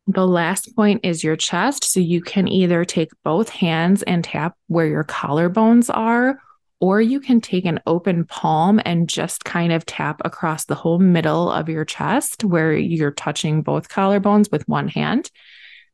[0.08, 1.84] The last point is your chest.
[1.84, 6.40] So you can either take both hands and tap where your collarbones are,
[6.80, 11.00] or you can take an open palm and just kind of tap across the whole
[11.00, 15.30] middle of your chest where you're touching both collarbones with one hand.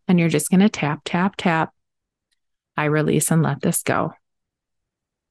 [0.08, 1.74] And you're just going to tap, tap, tap.
[2.78, 4.14] I release and let this go.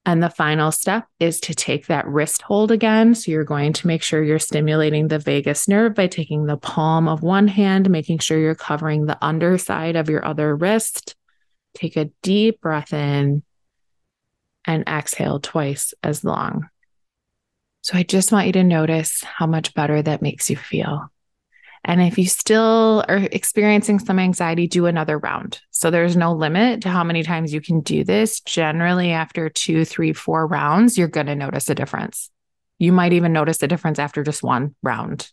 [0.06, 3.16] And the final step is to take that wrist hold again.
[3.16, 7.08] So you're going to make sure you're stimulating the vagus nerve by taking the palm
[7.08, 11.16] of one hand, making sure you're covering the underside of your other wrist.
[11.74, 13.42] Take a deep breath in
[14.64, 16.68] and exhale twice as long.
[17.82, 21.10] So I just want you to notice how much better that makes you feel.
[21.88, 25.60] And if you still are experiencing some anxiety, do another round.
[25.70, 28.40] So there's no limit to how many times you can do this.
[28.40, 32.28] Generally, after two, three, four rounds, you're going to notice a difference.
[32.78, 35.30] You might even notice a difference after just one round.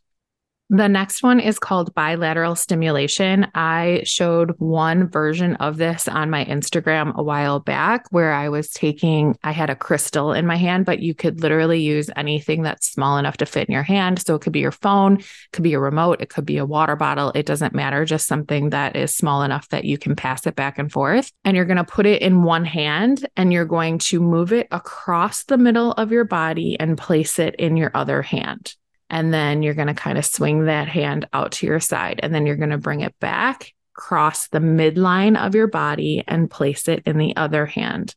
[0.74, 3.46] The next one is called bilateral stimulation.
[3.54, 8.70] I showed one version of this on my Instagram a while back where I was
[8.70, 12.90] taking, I had a crystal in my hand, but you could literally use anything that's
[12.90, 14.26] small enough to fit in your hand.
[14.26, 16.66] So it could be your phone, it could be a remote, it could be a
[16.66, 17.32] water bottle.
[17.36, 20.80] It doesn't matter, just something that is small enough that you can pass it back
[20.80, 21.32] and forth.
[21.44, 24.70] And you're going to put it in one hand and you're going to move it
[24.72, 28.74] across the middle of your body and place it in your other hand.
[29.10, 32.20] And then you're going to kind of swing that hand out to your side.
[32.24, 36.50] And then you're going to bring it back, cross the midline of your body, and
[36.50, 38.16] place it in the other hand.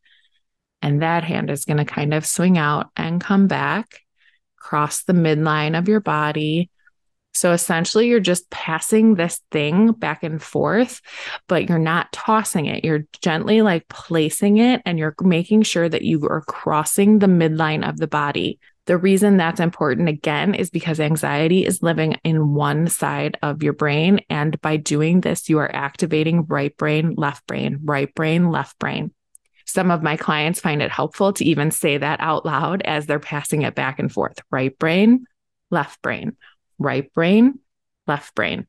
[0.83, 4.01] And that hand is going to kind of swing out and come back,
[4.57, 6.71] cross the midline of your body.
[7.35, 11.03] So essentially, you're just passing this thing back and forth,
[11.49, 12.83] but you're not tossing it.
[12.83, 17.87] You're gently like placing it and you're making sure that you are crossing the midline
[17.87, 18.59] of the body.
[18.87, 23.73] The reason that's important again is because anxiety is living in one side of your
[23.73, 24.21] brain.
[24.31, 29.13] And by doing this, you are activating right brain, left brain, right brain, left brain.
[29.65, 33.19] Some of my clients find it helpful to even say that out loud as they're
[33.19, 35.27] passing it back and forth right brain,
[35.71, 36.37] left brain,
[36.79, 37.59] right brain,
[38.07, 38.69] left brain.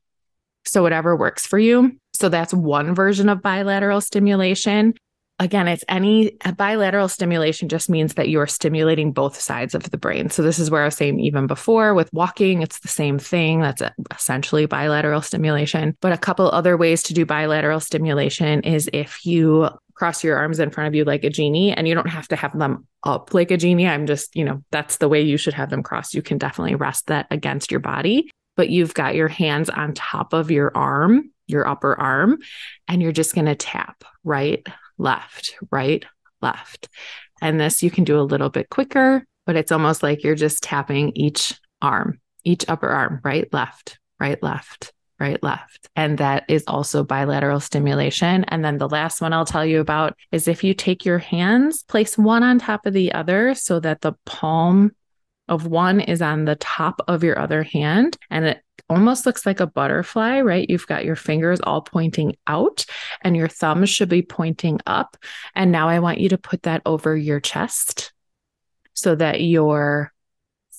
[0.66, 2.00] So, whatever works for you.
[2.14, 4.96] So, that's one version of bilateral stimulation
[5.40, 10.30] again, it's any bilateral stimulation just means that you're stimulating both sides of the brain.
[10.30, 13.62] So this is where I was saying even before with walking, it's the same thing.
[13.62, 13.82] That's
[14.16, 15.96] essentially bilateral stimulation.
[16.02, 20.60] But a couple other ways to do bilateral stimulation is if you cross your arms
[20.60, 23.34] in front of you like a genie and you don't have to have them up
[23.34, 23.88] like a genie.
[23.88, 26.14] I'm just, you know, that's the way you should have them crossed.
[26.14, 30.34] You can definitely rest that against your body, but you've got your hands on top
[30.34, 32.40] of your arm, your upper arm,
[32.88, 36.06] and you're just going to tap right, left, right,
[36.42, 36.90] left.
[37.42, 40.64] And this you can do a little bit quicker, but it's almost like you're just
[40.64, 45.90] tapping each arm, each upper arm, right, left, right, left, right, left.
[45.96, 48.44] And that is also bilateral stimulation.
[48.46, 51.84] And then the last one I'll tell you about is if you take your hands,
[51.84, 54.92] place one on top of the other so that the palm
[55.48, 59.60] of one is on the top of your other hand and it almost looks like
[59.60, 60.70] a butterfly, right?
[60.70, 62.86] You've got your fingers all pointing out
[63.22, 65.18] and your thumbs should be pointing up.
[65.56, 68.14] And now I want you to put that over your chest
[68.94, 70.14] so that your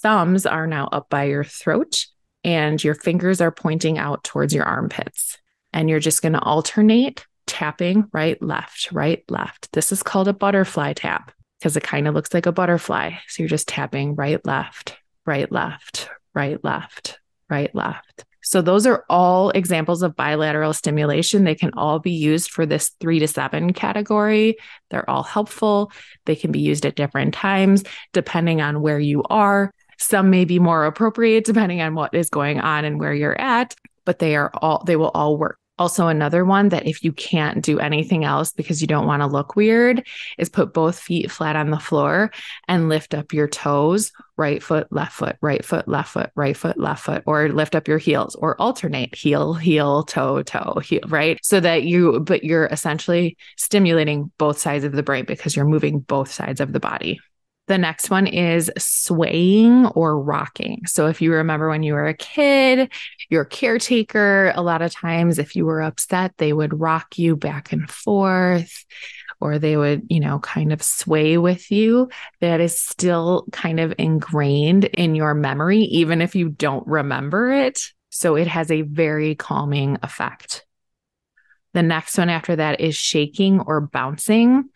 [0.02, 2.06] thumbs are now up by your throat
[2.44, 5.38] and your fingers are pointing out towards your armpits.
[5.72, 9.70] And you're just going to alternate tapping right, left, right, left.
[9.72, 13.12] This is called a butterfly tap because it kind of looks like a butterfly.
[13.26, 17.18] So you're just tapping right, left, right, left, right, left,
[17.50, 18.24] right, left.
[18.42, 21.44] So those are all examples of bilateral stimulation.
[21.44, 24.56] They can all be used for this three to seven category.
[24.90, 25.92] They're all helpful.
[26.24, 29.72] They can be used at different times depending on where you are.
[29.98, 33.74] Some may be more appropriate depending on what is going on and where you're at,
[34.04, 35.58] but they are all, they will all work.
[35.78, 39.26] Also, another one that if you can't do anything else because you don't want to
[39.26, 42.32] look weird is put both feet flat on the floor
[42.66, 46.78] and lift up your toes, right foot, left foot, right foot, left foot, right foot,
[46.78, 51.38] left foot, or lift up your heels or alternate heel, heel, toe, toe, heel, right?
[51.44, 56.00] So that you, but you're essentially stimulating both sides of the brain because you're moving
[56.00, 57.20] both sides of the body.
[57.68, 60.86] The next one is swaying or rocking.
[60.86, 62.90] So, if you remember when you were a kid,
[63.28, 67.70] your caretaker, a lot of times, if you were upset, they would rock you back
[67.72, 68.86] and forth
[69.40, 72.08] or they would, you know, kind of sway with you.
[72.40, 77.82] That is still kind of ingrained in your memory, even if you don't remember it.
[78.08, 80.64] So, it has a very calming effect.
[81.74, 84.70] The next one after that is shaking or bouncing.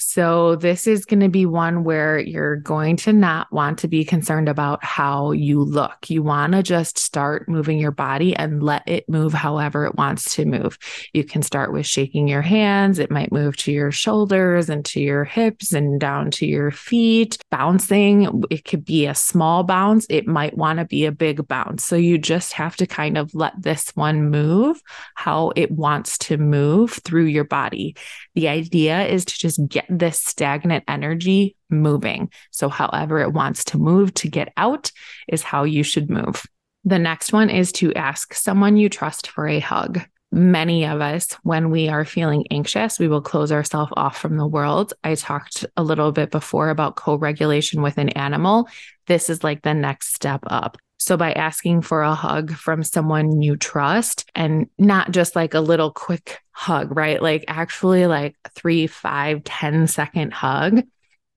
[0.00, 4.04] So, this is going to be one where you're going to not want to be
[4.04, 6.08] concerned about how you look.
[6.08, 10.36] You want to just start moving your body and let it move however it wants
[10.36, 10.78] to move.
[11.12, 13.00] You can start with shaking your hands.
[13.00, 17.38] It might move to your shoulders and to your hips and down to your feet.
[17.50, 20.06] Bouncing, it could be a small bounce.
[20.08, 21.84] It might want to be a big bounce.
[21.84, 24.80] So, you just have to kind of let this one move
[25.16, 27.96] how it wants to move through your body.
[28.38, 32.30] The idea is to just get this stagnant energy moving.
[32.52, 34.92] So, however it wants to move to get out
[35.26, 36.46] is how you should move.
[36.84, 40.02] The next one is to ask someone you trust for a hug.
[40.30, 44.46] Many of us, when we are feeling anxious, we will close ourselves off from the
[44.46, 44.94] world.
[45.02, 48.68] I talked a little bit before about co regulation with an animal.
[49.08, 50.78] This is like the next step up.
[50.98, 55.60] So, by asking for a hug from someone you trust and not just like a
[55.60, 57.22] little quick hug, right?
[57.22, 60.82] Like actually, like three, five, ten second hug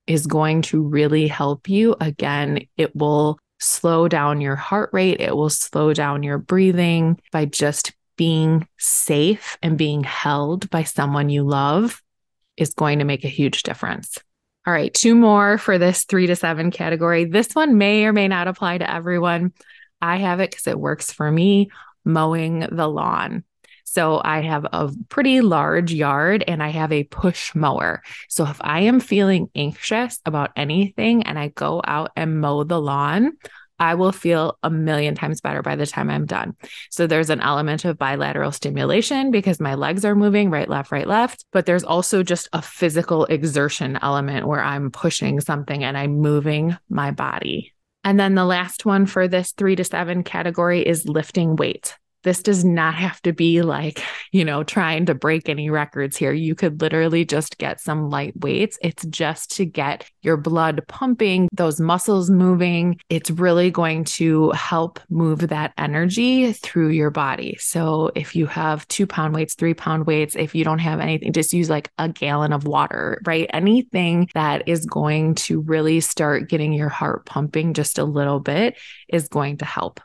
[0.06, 1.94] is going to really help you.
[2.00, 7.44] Again, it will slow down your heart rate, it will slow down your breathing by
[7.44, 12.02] just being safe and being held by someone you love
[12.56, 14.18] is going to make a huge difference.
[14.64, 17.24] All right, two more for this three to seven category.
[17.24, 19.52] This one may or may not apply to everyone.
[20.00, 21.70] I have it because it works for me
[22.04, 23.44] mowing the lawn.
[23.84, 28.02] So I have a pretty large yard and I have a push mower.
[28.28, 32.80] So if I am feeling anxious about anything and I go out and mow the
[32.80, 33.32] lawn,
[33.82, 36.54] I will feel a million times better by the time I'm done.
[36.88, 41.06] So there's an element of bilateral stimulation because my legs are moving right, left, right,
[41.06, 41.44] left.
[41.50, 46.76] But there's also just a physical exertion element where I'm pushing something and I'm moving
[46.88, 47.74] my body.
[48.04, 51.96] And then the last one for this three to seven category is lifting weight.
[52.22, 56.32] This does not have to be like, you know, trying to break any records here.
[56.32, 58.78] You could literally just get some light weights.
[58.82, 62.98] It's just to get your blood pumping, those muscles moving.
[63.08, 67.56] It's really going to help move that energy through your body.
[67.58, 71.32] So if you have two pound weights, three pound weights, if you don't have anything,
[71.32, 73.50] just use like a gallon of water, right?
[73.52, 78.78] Anything that is going to really start getting your heart pumping just a little bit
[79.08, 80.00] is going to help.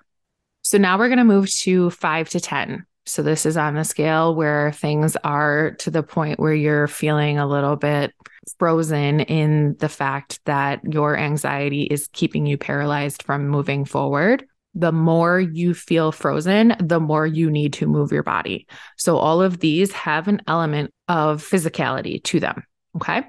[0.67, 2.85] So now we're going to move to five to 10.
[3.05, 7.37] So this is on the scale where things are to the point where you're feeling
[7.37, 8.13] a little bit
[8.59, 14.45] frozen in the fact that your anxiety is keeping you paralyzed from moving forward.
[14.75, 18.67] The more you feel frozen, the more you need to move your body.
[18.97, 22.65] So all of these have an element of physicality to them.
[22.97, 23.23] Okay.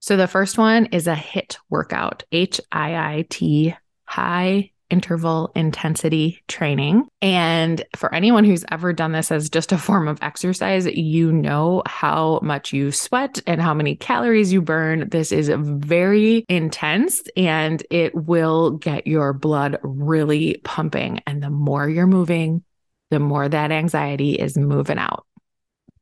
[0.00, 3.76] So the first one is a HIIT workout, H I I T,
[4.06, 7.06] high interval intensity training.
[7.22, 11.82] And for anyone who's ever done this as just a form of exercise, you know
[11.86, 15.08] how much you sweat and how many calories you burn.
[15.08, 21.20] This is very intense and it will get your blood really pumping.
[21.26, 22.62] And the more you're moving,
[23.10, 25.26] the more that anxiety is moving out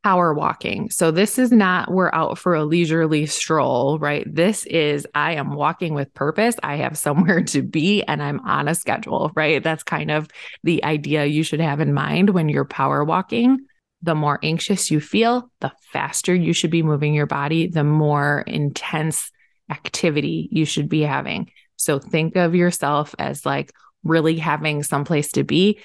[0.03, 0.89] power walking.
[0.89, 4.25] So this is not we're out for a leisurely stroll, right?
[4.33, 6.55] This is I am walking with purpose.
[6.63, 9.63] I have somewhere to be and I'm on a schedule, right?
[9.63, 10.29] That's kind of
[10.63, 13.59] the idea you should have in mind when you're power walking.
[14.01, 18.45] The more anxious you feel, the faster you should be moving your body, the more
[18.47, 19.29] intense
[19.69, 21.51] activity you should be having.
[21.75, 23.73] So think of yourself as like
[24.03, 25.79] really having someplace to be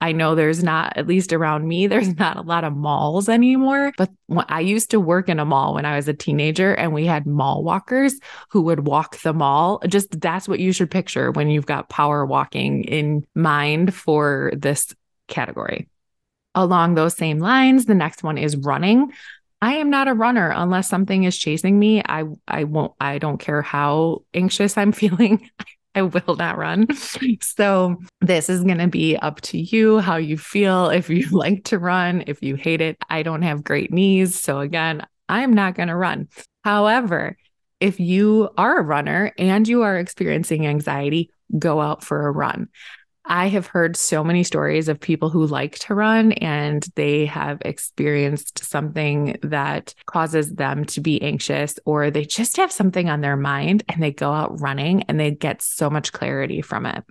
[0.00, 3.92] I know there's not, at least around me, there's not a lot of malls anymore.
[3.96, 4.10] But
[4.48, 7.26] I used to work in a mall when I was a teenager and we had
[7.26, 8.18] mall walkers
[8.50, 9.80] who would walk the mall.
[9.86, 14.94] Just that's what you should picture when you've got power walking in mind for this
[15.28, 15.88] category.
[16.54, 19.12] Along those same lines, the next one is running.
[19.62, 22.02] I am not a runner unless something is chasing me.
[22.04, 25.48] I I won't I don't care how anxious I'm feeling.
[25.94, 26.86] I will not run.
[27.40, 30.88] So, this is going to be up to you how you feel.
[30.88, 34.38] If you like to run, if you hate it, I don't have great knees.
[34.38, 36.28] So, again, I'm not going to run.
[36.64, 37.36] However,
[37.80, 42.68] if you are a runner and you are experiencing anxiety, go out for a run.
[43.30, 47.62] I have heard so many stories of people who like to run and they have
[47.64, 53.36] experienced something that causes them to be anxious, or they just have something on their
[53.36, 57.04] mind and they go out running and they get so much clarity from it.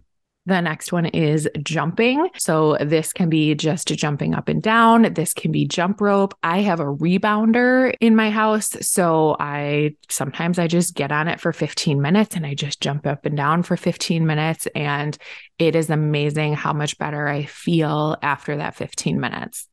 [0.49, 2.27] The next one is jumping.
[2.39, 5.13] So this can be just jumping up and down.
[5.13, 6.33] This can be jump rope.
[6.41, 8.71] I have a rebounder in my house.
[8.81, 13.05] So I sometimes I just get on it for 15 minutes and I just jump
[13.05, 14.67] up and down for 15 minutes.
[14.73, 15.15] And
[15.59, 19.67] it is amazing how much better I feel after that 15 minutes.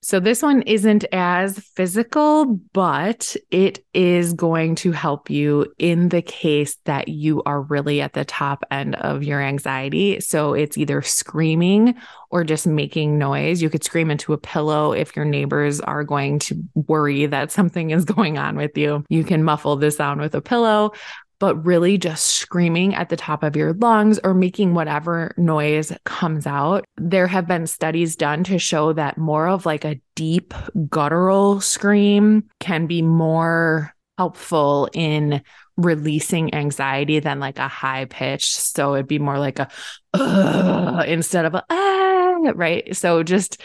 [0.00, 6.22] So this one isn't as physical, but it is going to help you in the
[6.22, 10.20] case that you are really at the top end of your anxiety.
[10.20, 11.96] So it's either screaming
[12.30, 13.60] or just making noise.
[13.60, 17.90] You could scream into a pillow if your neighbors are going to worry that something
[17.90, 19.04] is going on with you.
[19.08, 20.92] You can muffle the sound with a pillow,
[21.38, 26.46] but really just screaming at the top of your lungs or making whatever noise comes
[26.46, 26.84] out.
[26.96, 30.54] There have been studies done to show that more of like a deep
[30.88, 35.40] guttural scream can be more helpful in
[35.76, 38.56] releasing anxiety than like a high pitch.
[38.56, 42.94] So it'd be more like a instead of a ah, right.
[42.96, 43.62] So just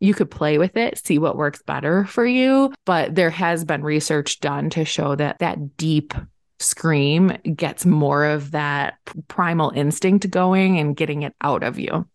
[0.00, 2.74] you could play with it, see what works better for you.
[2.84, 6.14] But there has been research done to show that that deep
[6.62, 8.94] scream gets more of that
[9.28, 12.06] primal instinct going and getting it out of you.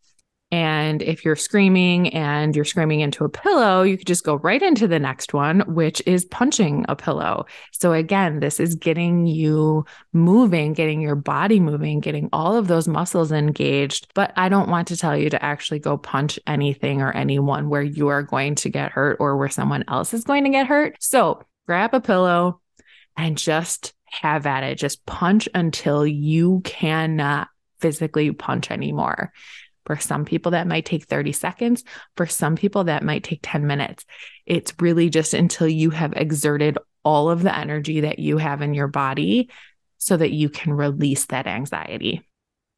[0.49, 4.61] And if you're screaming and you're screaming into a pillow, you could just go right
[4.61, 7.45] into the next one, which is punching a pillow.
[7.73, 9.83] So, again, this is getting you
[10.13, 14.07] moving, getting your body moving, getting all of those muscles engaged.
[14.13, 17.81] But I don't want to tell you to actually go punch anything or anyone where
[17.81, 20.95] you are going to get hurt or where someone else is going to get hurt.
[21.01, 22.61] So, grab a pillow
[23.17, 24.75] and just have at it.
[24.75, 27.47] Just punch until you cannot
[27.79, 29.31] physically punch anymore.
[29.85, 31.83] For some people, that might take 30 seconds.
[32.17, 34.05] For some people, that might take 10 minutes.
[34.45, 38.73] It's really just until you have exerted all of the energy that you have in
[38.73, 39.49] your body
[39.97, 42.27] so that you can release that anxiety.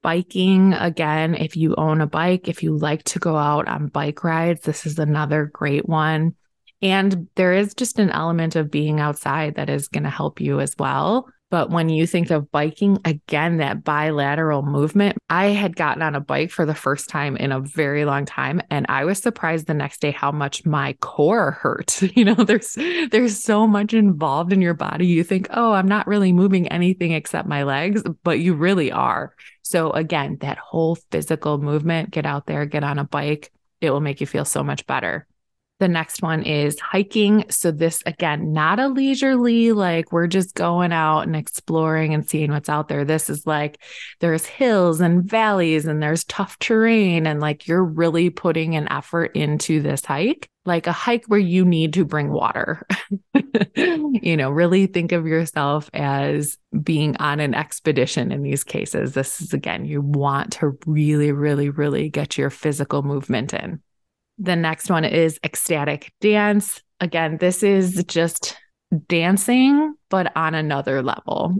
[0.04, 4.24] Biking, again, if you own a bike, if you like to go out on bike
[4.24, 6.36] rides, this is another great one.
[6.82, 10.60] And there is just an element of being outside that is going to help you
[10.60, 11.30] as well.
[11.52, 16.20] But when you think of biking, again, that bilateral movement, I had gotten on a
[16.20, 18.62] bike for the first time in a very long time.
[18.70, 22.02] And I was surprised the next day how much my core hurt.
[22.20, 22.78] You know, there's
[23.12, 25.06] there's so much involved in your body.
[25.06, 29.34] You think, oh, I'm not really moving anything except my legs, but you really are.
[29.62, 33.52] So again, that whole physical movement, get out there, get on a bike.
[33.80, 35.28] It will make you feel so much better.
[35.80, 37.46] The next one is hiking.
[37.50, 42.52] So, this again, not a leisurely, like we're just going out and exploring and seeing
[42.52, 43.06] what's out there.
[43.06, 43.82] This is like
[44.20, 47.26] there's hills and valleys and there's tough terrain.
[47.26, 51.64] And like you're really putting an effort into this hike, like a hike where you
[51.64, 52.86] need to bring water.
[53.76, 59.14] you know, really think of yourself as being on an expedition in these cases.
[59.14, 63.82] This is again, you want to really, really, really get your physical movement in.
[64.40, 66.82] The next one is ecstatic dance.
[67.02, 68.58] Again, this is just
[69.08, 71.56] dancing, but on another level.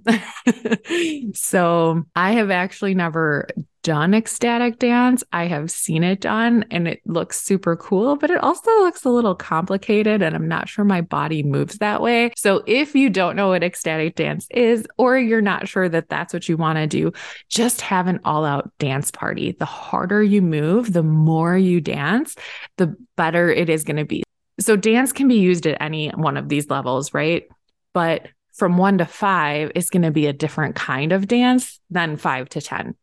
[1.34, 3.48] so I have actually never
[3.82, 5.24] done ecstatic dance.
[5.32, 9.10] I have seen it done and it looks super cool, but it also looks a
[9.10, 12.32] little complicated and I'm not sure my body moves that way.
[12.36, 16.34] So if you don't know what ecstatic dance is, or you're not sure that that's
[16.34, 17.14] what you want to do,
[17.50, 19.54] just have an all out dance party.
[19.54, 22.36] The harder you move, the more you dance,
[22.78, 24.24] the better it is going to be.
[24.60, 27.48] So dance can be used at any one of these levels, right?
[27.94, 32.18] But from one to five is going to be a different kind of dance than
[32.18, 32.96] five to 10.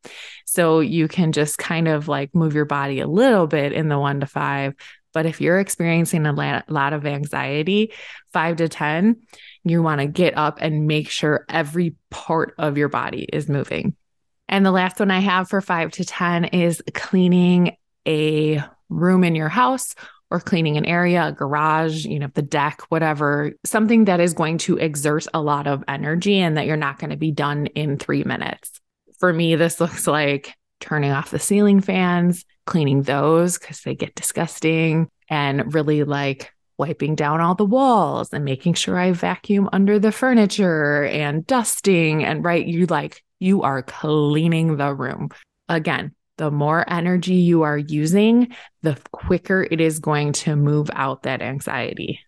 [0.45, 3.99] So you can just kind of like move your body a little bit in the
[3.99, 4.75] one to five.
[5.15, 7.93] But if you're experiencing a lot of anxiety,
[8.35, 9.23] five to 10,
[9.65, 13.97] you want to get up and make sure every part of your body is moving.
[14.49, 17.77] And the last one I have for five to 10 is cleaning
[18.07, 19.95] a room in your house
[20.31, 24.59] or cleaning an area, a garage, you know, the deck, whatever, something that is going
[24.59, 27.99] to exert a lot of energy and that you're not going to be done in
[27.99, 28.81] three minutes.
[29.19, 34.15] For me, this looks like turning off the ceiling fans, cleaning those because they get
[34.15, 39.99] disgusting, and really like wiping down all the walls and making sure I vacuum under
[39.99, 42.25] the furniture and dusting.
[42.25, 45.31] And right, you like, you are cleaning the room.
[45.69, 51.23] Again, the more energy you are using, the quicker it is going to move out
[51.23, 52.21] that anxiety.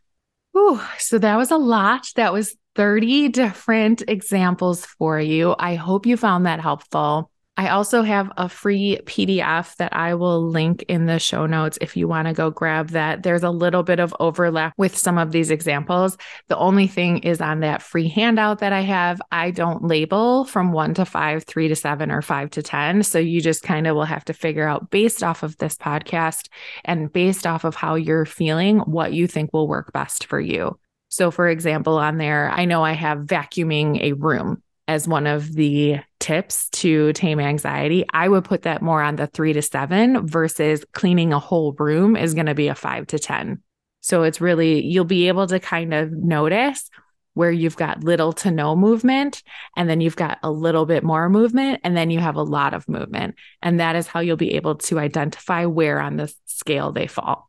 [0.56, 2.08] Ooh, so that was a lot.
[2.16, 5.54] That was 30 different examples for you.
[5.58, 7.30] I hope you found that helpful.
[7.58, 11.96] I also have a free PDF that I will link in the show notes if
[11.96, 13.24] you want to go grab that.
[13.24, 16.16] There's a little bit of overlap with some of these examples.
[16.46, 20.70] The only thing is on that free handout that I have, I don't label from
[20.70, 23.02] one to five, three to seven, or five to 10.
[23.02, 26.50] So you just kind of will have to figure out based off of this podcast
[26.84, 30.78] and based off of how you're feeling, what you think will work best for you.
[31.08, 35.52] So, for example, on there, I know I have vacuuming a room as one of
[35.52, 40.26] the tips to tame anxiety, I would put that more on the three to seven
[40.26, 43.62] versus cleaning a whole room is going to be a five to 10.
[44.00, 46.88] So it's really, you'll be able to kind of notice
[47.34, 49.44] where you've got little to no movement,
[49.76, 52.74] and then you've got a little bit more movement, and then you have a lot
[52.74, 53.36] of movement.
[53.62, 57.48] And that is how you'll be able to identify where on the scale they fall.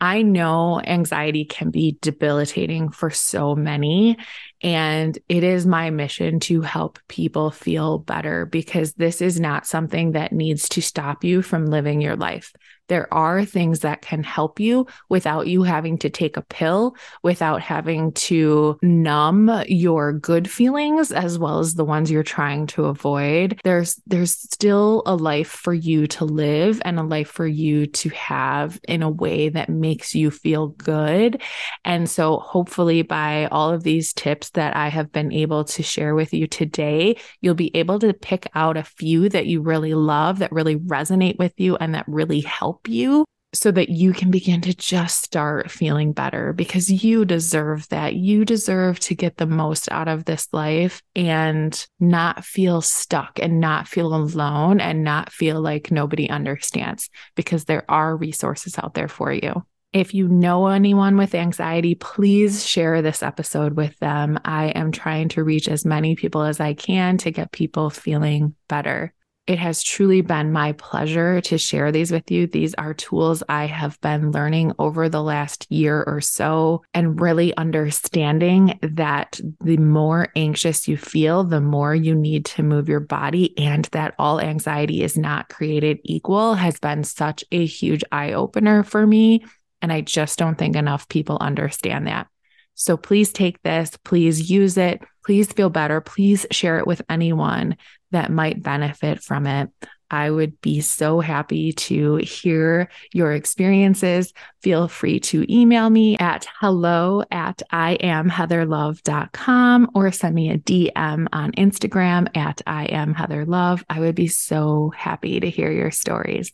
[0.00, 4.18] I know anxiety can be debilitating for so many.
[4.64, 10.12] And it is my mission to help people feel better because this is not something
[10.12, 12.50] that needs to stop you from living your life.
[12.88, 17.62] There are things that can help you without you having to take a pill, without
[17.62, 23.60] having to numb your good feelings as well as the ones you're trying to avoid.
[23.64, 28.08] There's there's still a life for you to live and a life for you to
[28.10, 31.40] have in a way that makes you feel good.
[31.84, 36.14] And so hopefully by all of these tips that I have been able to share
[36.14, 40.40] with you today, you'll be able to pick out a few that you really love
[40.40, 44.32] that really resonate with you and that really help help you so that you can
[44.32, 48.14] begin to just start feeling better because you deserve that.
[48.14, 53.60] You deserve to get the most out of this life and not feel stuck and
[53.60, 59.08] not feel alone and not feel like nobody understands because there are resources out there
[59.08, 59.64] for you.
[59.92, 64.40] If you know anyone with anxiety, please share this episode with them.
[64.44, 68.56] I am trying to reach as many people as I can to get people feeling
[68.66, 69.14] better.
[69.46, 72.46] It has truly been my pleasure to share these with you.
[72.46, 77.54] These are tools I have been learning over the last year or so, and really
[77.54, 83.52] understanding that the more anxious you feel, the more you need to move your body,
[83.58, 88.82] and that all anxiety is not created equal has been such a huge eye opener
[88.82, 89.44] for me.
[89.82, 92.28] And I just don't think enough people understand that.
[92.72, 97.76] So please take this, please use it, please feel better, please share it with anyone
[98.14, 99.70] that might benefit from it.
[100.10, 104.32] I would be so happy to hear your experiences.
[104.62, 111.52] Feel free to email me at hello at iamheatherlove.com or send me a DM on
[111.52, 113.82] Instagram at iamheatherlove.
[113.88, 116.52] I would be so happy to hear your stories.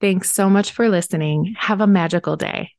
[0.00, 1.56] Thanks so much for listening.
[1.58, 2.70] Have a magical day.